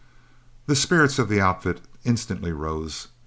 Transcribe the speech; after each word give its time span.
The 0.65 0.75
spirits 0.75 1.19
of 1.19 1.29
the 1.29 1.39
outfit 1.41 1.79
instantly 2.05 2.51
rose. 2.51 3.09